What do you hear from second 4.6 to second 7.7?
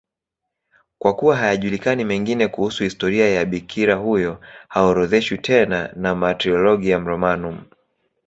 haorodheshwi tena na Martyrologium Romanum.